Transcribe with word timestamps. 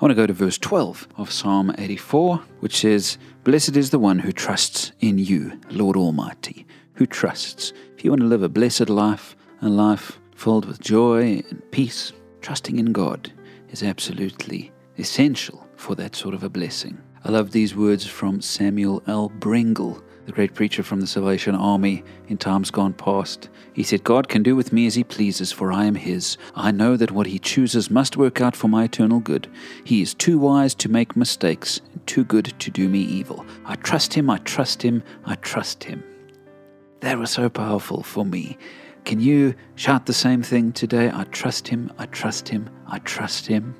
I 0.00 0.04
want 0.04 0.10
to 0.10 0.16
go 0.16 0.26
to 0.26 0.32
verse 0.32 0.58
12 0.58 1.06
of 1.18 1.30
Psalm 1.30 1.72
84, 1.78 2.42
which 2.58 2.78
says, 2.78 3.16
Blessed 3.44 3.76
is 3.76 3.90
the 3.90 3.98
one 4.00 4.18
who 4.18 4.32
trusts 4.32 4.90
in 4.98 5.18
you, 5.18 5.60
Lord 5.70 5.96
Almighty, 5.96 6.66
who 6.94 7.06
trusts. 7.06 7.72
If 7.96 8.04
you 8.04 8.10
want 8.10 8.22
to 8.22 8.26
live 8.26 8.42
a 8.42 8.48
blessed 8.48 8.88
life, 8.88 9.36
a 9.62 9.68
life 9.68 10.18
filled 10.34 10.64
with 10.64 10.80
joy 10.80 11.44
and 11.48 11.62
peace, 11.70 12.12
trusting 12.40 12.80
in 12.80 12.86
God 12.86 13.32
is 13.70 13.84
absolutely 13.84 14.72
essential 14.98 15.64
for 15.76 15.94
that 15.94 16.16
sort 16.16 16.34
of 16.34 16.42
a 16.42 16.48
blessing. 16.48 17.00
I 17.22 17.30
love 17.30 17.52
these 17.52 17.76
words 17.76 18.04
from 18.04 18.40
Samuel 18.40 19.00
L. 19.06 19.30
Brengle, 19.30 20.02
the 20.26 20.32
great 20.32 20.54
preacher 20.54 20.82
from 20.82 21.00
the 21.00 21.06
Salvation 21.06 21.54
Army 21.54 22.02
in 22.28 22.38
times 22.38 22.70
gone 22.70 22.94
past. 22.94 23.50
He 23.74 23.82
said, 23.82 24.04
God 24.04 24.28
can 24.28 24.42
do 24.42 24.56
with 24.56 24.72
me 24.72 24.86
as 24.86 24.94
he 24.94 25.04
pleases, 25.04 25.52
for 25.52 25.72
I 25.72 25.84
am 25.84 25.96
his. 25.96 26.38
I 26.54 26.70
know 26.70 26.96
that 26.96 27.10
what 27.10 27.26
he 27.26 27.38
chooses 27.38 27.90
must 27.90 28.16
work 28.16 28.40
out 28.40 28.56
for 28.56 28.68
my 28.68 28.84
eternal 28.84 29.20
good. 29.20 29.50
He 29.84 30.00
is 30.00 30.14
too 30.14 30.38
wise 30.38 30.74
to 30.76 30.88
make 30.88 31.16
mistakes 31.16 31.80
and 31.92 32.06
too 32.06 32.24
good 32.24 32.54
to 32.58 32.70
do 32.70 32.88
me 32.88 33.00
evil. 33.00 33.44
I 33.66 33.74
trust 33.76 34.14
him, 34.14 34.30
I 34.30 34.38
trust 34.38 34.82
him, 34.82 35.02
I 35.24 35.34
trust 35.36 35.84
him. 35.84 36.02
That 37.00 37.18
was 37.18 37.30
so 37.30 37.50
powerful 37.50 38.02
for 38.02 38.24
me. 38.24 38.56
Can 39.04 39.20
you 39.20 39.54
shout 39.74 40.06
the 40.06 40.14
same 40.14 40.42
thing 40.42 40.72
today? 40.72 41.10
I 41.12 41.24
trust 41.24 41.68
him, 41.68 41.92
I 41.98 42.06
trust 42.06 42.48
him, 42.48 42.70
I 42.86 42.98
trust 43.00 43.46
him. 43.46 43.74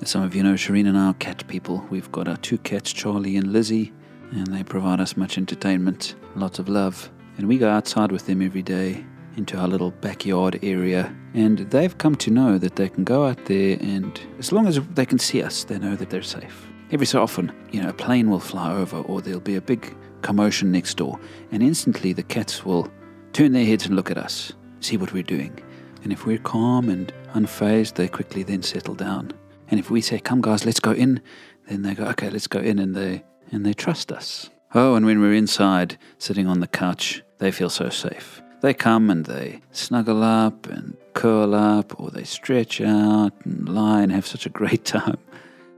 As 0.00 0.08
some 0.08 0.22
of 0.22 0.34
you 0.34 0.42
know, 0.42 0.54
Shireen 0.54 0.88
and 0.88 0.96
I 0.96 1.08
are 1.08 1.14
cat 1.14 1.46
people. 1.46 1.86
We've 1.90 2.10
got 2.10 2.26
our 2.26 2.38
two 2.38 2.56
cats, 2.56 2.90
Charlie 2.90 3.36
and 3.36 3.52
Lizzie 3.52 3.92
and 4.32 4.46
they 4.48 4.62
provide 4.62 5.00
us 5.00 5.16
much 5.16 5.38
entertainment, 5.38 6.14
lots 6.36 6.58
of 6.58 6.68
love. 6.68 7.10
And 7.38 7.48
we 7.48 7.58
go 7.58 7.70
outside 7.70 8.12
with 8.12 8.26
them 8.26 8.42
every 8.42 8.62
day 8.62 9.04
into 9.36 9.56
our 9.56 9.68
little 9.68 9.90
backyard 9.90 10.58
area. 10.62 11.14
And 11.34 11.58
they've 11.70 11.96
come 11.96 12.14
to 12.16 12.30
know 12.30 12.58
that 12.58 12.76
they 12.76 12.88
can 12.88 13.04
go 13.04 13.26
out 13.26 13.44
there 13.46 13.78
and, 13.80 14.20
as 14.38 14.52
long 14.52 14.66
as 14.66 14.80
they 14.94 15.06
can 15.06 15.18
see 15.18 15.42
us, 15.42 15.64
they 15.64 15.78
know 15.78 15.96
that 15.96 16.10
they're 16.10 16.22
safe. 16.22 16.66
Every 16.92 17.06
so 17.06 17.22
often, 17.22 17.52
you 17.70 17.80
know, 17.80 17.90
a 17.90 17.94
plane 17.94 18.30
will 18.30 18.40
fly 18.40 18.72
over 18.72 18.98
or 18.98 19.20
there'll 19.20 19.40
be 19.40 19.56
a 19.56 19.60
big 19.60 19.96
commotion 20.22 20.72
next 20.72 20.96
door, 20.96 21.18
and 21.50 21.62
instantly 21.62 22.12
the 22.12 22.22
cats 22.22 22.64
will 22.64 22.88
turn 23.32 23.52
their 23.52 23.64
heads 23.64 23.86
and 23.86 23.96
look 23.96 24.10
at 24.10 24.18
us, 24.18 24.52
see 24.80 24.96
what 24.96 25.12
we're 25.12 25.22
doing. 25.22 25.58
And 26.02 26.12
if 26.12 26.26
we're 26.26 26.38
calm 26.38 26.88
and 26.88 27.12
unfazed, 27.34 27.94
they 27.94 28.08
quickly 28.08 28.42
then 28.42 28.62
settle 28.62 28.94
down. 28.94 29.32
And 29.68 29.78
if 29.78 29.90
we 29.90 30.00
say, 30.00 30.18
Come, 30.18 30.40
guys, 30.40 30.64
let's 30.64 30.80
go 30.80 30.92
in, 30.92 31.20
then 31.68 31.82
they 31.82 31.94
go, 31.94 32.06
Okay, 32.06 32.30
let's 32.30 32.46
go 32.46 32.58
in, 32.58 32.78
and 32.78 32.94
they 32.94 33.22
and 33.50 33.64
they 33.64 33.72
trust 33.72 34.12
us. 34.12 34.50
Oh, 34.74 34.94
and 34.94 35.04
when 35.04 35.20
we're 35.20 35.34
inside, 35.34 35.98
sitting 36.18 36.46
on 36.46 36.60
the 36.60 36.68
couch, 36.68 37.22
they 37.38 37.50
feel 37.50 37.70
so 37.70 37.88
safe. 37.88 38.40
They 38.60 38.74
come 38.74 39.10
and 39.10 39.24
they 39.24 39.60
snuggle 39.72 40.22
up 40.22 40.66
and 40.66 40.96
curl 41.14 41.54
up, 41.54 41.98
or 41.98 42.10
they 42.10 42.24
stretch 42.24 42.80
out 42.80 43.32
and 43.44 43.68
lie 43.68 44.02
and 44.02 44.12
have 44.12 44.26
such 44.26 44.46
a 44.46 44.50
great 44.50 44.84
time. 44.98 45.18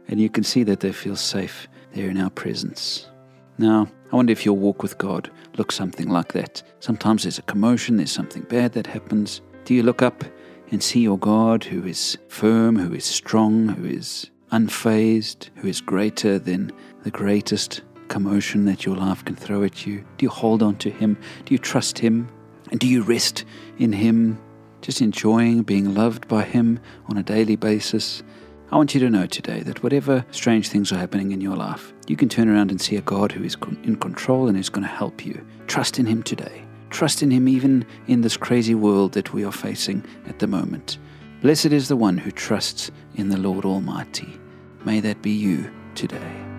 And 0.09 0.21
you 0.21 0.29
can 0.29 0.45
see 0.45 0.63
that 0.65 0.81
they 0.81 0.93
feel 0.93 1.17
safe 1.17 1.69
there 1.93 2.11
in 2.11 2.21
our 2.21 2.31
presence. 2.31 3.09
Now, 3.57 3.89
I 4.13 4.17
wonder 4.17 4.33
if 4.33 4.45
your 4.45 4.57
walk 4.57 4.83
with 4.83 4.99
God 4.99 5.31
looks 5.57 5.75
something 5.75 6.09
like 6.09 6.33
that. 6.33 6.63
Sometimes 6.81 7.23
there's 7.23 7.39
a 7.39 7.43
commotion, 7.43 7.97
there's 7.97 8.13
something 8.13 8.43
bad 8.43 8.73
that 8.73 8.87
happens. 8.87 9.41
Do 9.65 9.75
you 9.75 9.83
look 9.83 10.03
up 10.03 10.25
and 10.71 10.83
see 10.83 11.01
your 11.01 11.19
God 11.19 11.65
who 11.65 11.87
is 11.87 12.19
firm, 12.29 12.77
who 12.77 12.93
is 12.95 13.05
strong, 13.05 13.69
who 13.69 13.85
is 13.85 14.31
unfazed, 14.53 15.49
who 15.57 15.67
is 15.67 15.81
greater 15.81 16.39
than 16.39 16.71
the 17.03 17.11
greatest 17.11 17.81
commotion 18.09 18.67
that 18.67 18.85
your 18.85 18.95
life 18.95 19.25
can 19.25 19.35
throw 19.35 19.65
at 19.65 19.87
you? 19.87 20.05
Do 20.19 20.27
you 20.27 20.31
hold 20.31 20.63
on 20.63 20.77
to 20.77 20.91
Him? 20.91 21.19
Do 21.47 21.55
you 21.55 21.59
trust 21.59 21.99
Him? 21.99 22.29
And 22.71 22.79
do 22.79 22.87
you 22.87 23.03
rest 23.03 23.45
in 23.79 23.93
Him, 23.93 24.39
just 24.83 25.01
enjoying 25.01 25.63
being 25.63 25.95
loved 25.95 26.29
by 26.29 26.45
Him 26.45 26.79
on 27.07 27.17
a 27.17 27.23
daily 27.23 27.57
basis? 27.57 28.23
I 28.71 28.77
want 28.77 28.95
you 28.95 29.01
to 29.01 29.11
know 29.11 29.27
today 29.27 29.61
that 29.61 29.83
whatever 29.83 30.25
strange 30.31 30.69
things 30.69 30.93
are 30.93 30.99
happening 30.99 31.33
in 31.33 31.41
your 31.41 31.57
life, 31.57 31.93
you 32.07 32.17
can 32.17 32.29
turn 32.29 32.49
around 32.49 32.71
and 32.71 32.81
see 32.81 32.97
a 32.97 33.03
God 33.03 33.33
who 33.33 33.45
is 33.45 33.57
in 33.83 33.97
control 33.97 34.49
and 34.49 34.57
is 34.57 34.71
going 34.71 34.87
to 34.87 34.95
help 34.95 35.25
you. 35.25 35.45
Trust 35.67 35.99
in 35.99 36.07
Him 36.07 36.23
today. 36.23 36.63
Trust 36.91 37.23
in 37.23 37.31
Him 37.31 37.49
even 37.49 37.87
in 38.07 38.21
this 38.21 38.37
crazy 38.37 38.75
world 38.75 39.13
that 39.13 39.33
we 39.33 39.45
are 39.45 39.53
facing 39.53 40.05
at 40.27 40.39
the 40.39 40.47
moment. 40.47 40.99
Blessed 41.41 41.67
is 41.67 41.89
the 41.89 41.97
one 41.97 42.19
who 42.19 42.31
trusts 42.31 42.91
in 43.15 43.29
the 43.29 43.39
Lord 43.39 43.65
Almighty. 43.65 44.39
May 44.85 44.99
that 45.01 45.23
be 45.23 45.31
you 45.31 45.71
today. 45.95 46.52